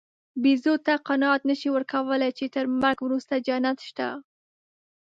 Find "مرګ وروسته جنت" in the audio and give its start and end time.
2.81-3.77